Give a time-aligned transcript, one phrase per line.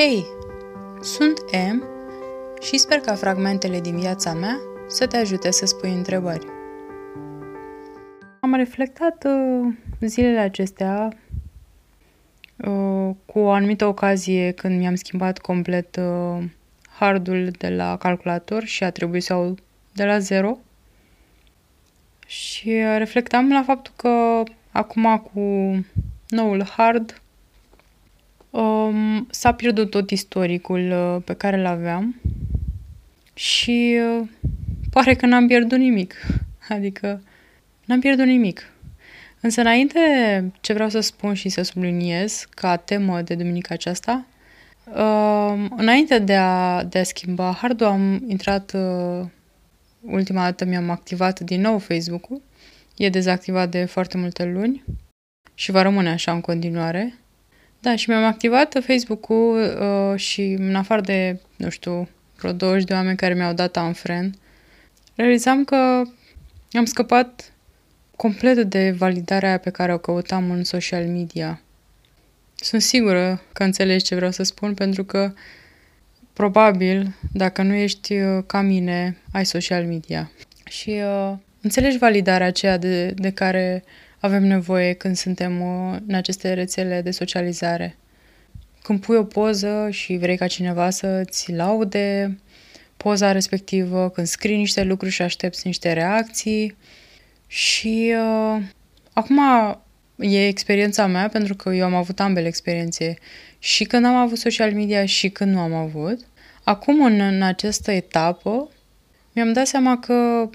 [0.00, 0.26] Hei,
[1.00, 1.38] sunt
[1.72, 1.82] M
[2.60, 4.56] și sper ca fragmentele din viața mea
[4.88, 6.46] să te ajute să spui întrebări.
[8.40, 11.08] Am reflectat uh, zilele acestea
[12.56, 16.44] uh, cu o anumită ocazie când mi-am schimbat complet uh,
[16.88, 19.54] hardul de la calculator și a trebuit să iau
[19.92, 20.58] de la zero.
[22.26, 25.40] Și uh, reflectam la faptul că acum cu
[26.28, 27.22] noul hard
[28.50, 32.20] um, s-a pierdut tot istoricul uh, pe care îl aveam
[33.34, 34.28] și uh,
[34.90, 36.14] pare că n-am pierdut nimic.
[36.68, 37.22] Adică
[37.84, 38.72] n-am pierdut nimic.
[39.40, 40.00] Însă înainte,
[40.60, 44.26] ce vreau să spun și să subliniez ca temă de duminica aceasta,
[44.86, 49.26] uh, înainte de a, de a schimba hardul, am intrat, uh,
[50.00, 52.42] ultima dată mi-am activat din nou Facebook-ul,
[52.96, 54.84] e dezactivat de foarte multe luni
[55.54, 57.19] și va rămâne așa în continuare.
[57.80, 62.92] Da, și mi-am activat Facebook-ul uh, și în afară de, nu știu, vreo 20 de
[62.92, 64.34] oameni care mi-au dat unfriend,
[65.14, 66.02] realizam că
[66.72, 67.52] am scăpat
[68.16, 71.60] complet de validarea pe care o căutam în social media.
[72.54, 75.32] Sunt sigură că înțelegi ce vreau să spun, pentru că
[76.32, 80.30] probabil, dacă nu ești uh, ca mine, ai social media.
[80.64, 83.84] Și uh, înțelegi validarea aceea de, de care
[84.20, 87.96] avem nevoie când suntem uh, în aceste rețele de socializare.
[88.82, 92.38] Când pui o poză și vrei ca cineva să-ți laude
[92.96, 96.76] poza respectivă, când scrii niște lucruri și aștepți niște reacții.
[97.46, 98.62] Și uh,
[99.12, 99.38] acum
[100.16, 103.16] e experiența mea, pentru că eu am avut ambele experiențe,
[103.58, 106.18] și când am avut social media și când nu am avut.
[106.64, 108.68] Acum, în, în această etapă,
[109.32, 110.48] mi-am dat seama că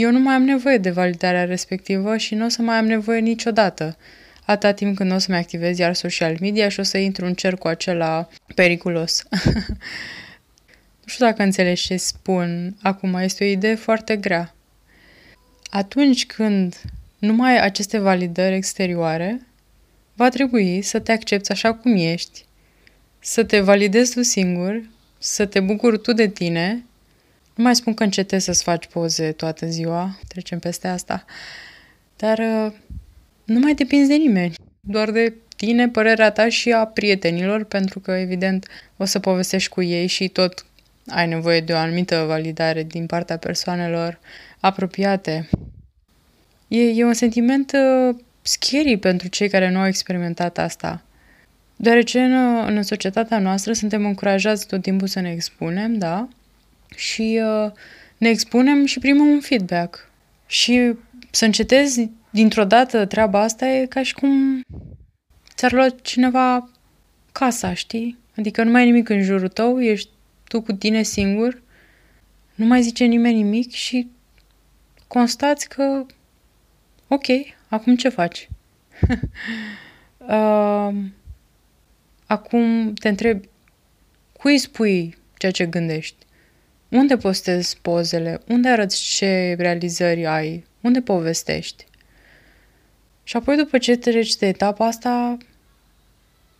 [0.00, 3.20] eu nu mai am nevoie de validarea respectivă și nu o să mai am nevoie
[3.20, 3.96] niciodată.
[4.44, 7.56] Atâta timp când o să-mi activez iar social media și o să intru în cer
[7.56, 9.24] cu acela periculos.
[11.00, 12.76] nu știu dacă înțelegi ce spun.
[12.82, 14.54] Acum este o idee foarte grea.
[15.70, 16.80] Atunci când
[17.18, 19.46] nu mai ai aceste validări exterioare,
[20.14, 22.44] va trebui să te accepti așa cum ești,
[23.18, 26.89] să te validezi tu singur, să te bucuri tu de tine nu
[27.60, 31.24] mai spun că încetezi să-ți faci poze toată ziua, trecem peste asta,
[32.16, 32.72] dar uh,
[33.44, 38.10] nu mai depinzi de nimeni, doar de tine, părerea ta și a prietenilor, pentru că,
[38.10, 38.66] evident,
[38.96, 40.64] o să povestești cu ei și tot
[41.06, 44.18] ai nevoie de o anumită validare din partea persoanelor
[44.60, 45.48] apropiate.
[46.68, 51.02] E, e un sentiment uh, scary pentru cei care nu au experimentat asta.
[51.76, 52.32] Deoarece în,
[52.66, 56.28] în societatea noastră suntem încurajați tot timpul să ne expunem, da?
[56.96, 57.72] Și uh,
[58.16, 60.10] ne expunem și primim un feedback.
[60.46, 60.92] Și
[61.30, 64.60] să încetezi dintr-o dată treaba asta e ca și cum
[65.54, 66.70] ți-ar lua cineva
[67.32, 68.18] casa, știi?
[68.36, 70.10] Adică nu mai e nimic în jurul tău, ești
[70.48, 71.62] tu cu tine singur,
[72.54, 74.08] nu mai zice nimeni nimic și
[75.06, 76.06] constați că
[77.08, 77.26] ok,
[77.68, 78.48] acum ce faci?
[80.18, 80.94] uh,
[82.26, 83.44] acum te întreb,
[84.32, 86.26] cui spui ceea ce gândești?
[86.90, 88.40] Unde postezi pozele?
[88.48, 90.64] Unde arăți ce realizări ai?
[90.80, 91.86] Unde povestești?
[93.22, 95.36] Și apoi, după ce treci de etapa asta,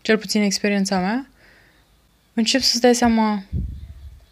[0.00, 1.28] cel puțin experiența mea,
[2.34, 3.42] încep să-ți dai seama,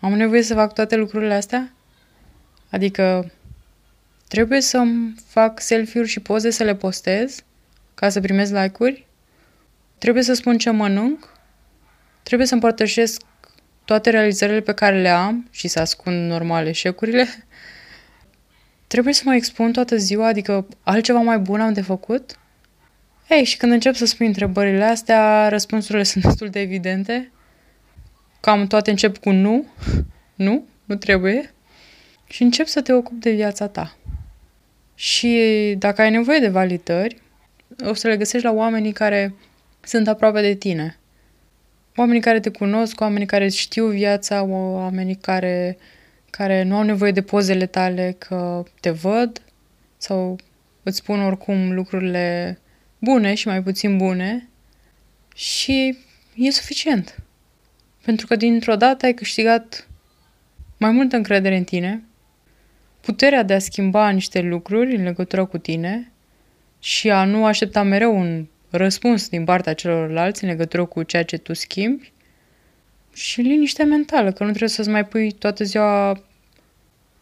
[0.00, 1.72] am nevoie să fac toate lucrurile astea?
[2.70, 3.32] Adică,
[4.28, 7.44] trebuie să-mi fac selfie-uri și poze să le postez
[7.94, 9.06] ca să primez like-uri?
[9.98, 11.38] Trebuie să spun ce mănânc?
[12.22, 13.20] Trebuie să împărtășesc
[13.86, 17.26] toate realizările pe care le am și să ascund normal eșecurile,
[18.86, 22.38] trebuie să mă expun toată ziua, adică altceva mai bun am de făcut?
[23.28, 27.30] Ei, și când încep să spui întrebările astea, răspunsurile sunt destul de evidente.
[28.40, 29.66] Cam toate încep cu nu,
[30.46, 31.54] nu, nu trebuie.
[32.26, 33.96] Și încep să te ocupi de viața ta.
[34.94, 37.22] Și dacă ai nevoie de validări,
[37.84, 39.34] o să le găsești la oamenii care
[39.80, 40.98] sunt aproape de tine
[41.96, 45.78] oamenii care te cunosc, oamenii care știu viața, oamenii care,
[46.30, 49.42] care nu au nevoie de pozele tale că te văd
[49.96, 50.38] sau
[50.82, 52.58] îți spun oricum lucrurile
[52.98, 54.48] bune și mai puțin bune
[55.34, 55.98] și
[56.34, 57.22] e suficient.
[58.04, 59.88] Pentru că dintr-o dată ai câștigat
[60.76, 62.02] mai multă încredere în tine,
[63.00, 66.12] puterea de a schimba niște lucruri în legătură cu tine
[66.78, 71.36] și a nu aștepta mereu un răspuns din partea celorlalți în legătură cu ceea ce
[71.36, 72.12] tu schimbi
[73.12, 76.22] și liniște mentală, că nu trebuie să-ți mai pui toată ziua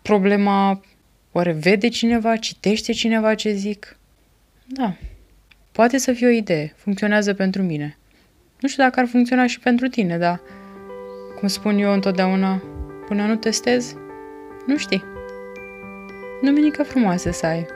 [0.03, 0.81] problema
[1.33, 3.97] oare vede cineva, citește cineva ce zic?
[4.67, 4.97] Da,
[5.73, 7.99] poate să fie o idee, funcționează pentru mine.
[8.61, 10.41] Nu știu dacă ar funcționa și pentru tine, dar,
[11.39, 12.63] cum spun eu întotdeauna,
[13.07, 13.95] până nu testezi,
[14.67, 15.03] nu știi.
[16.43, 17.67] Duminică frumoasă să ai!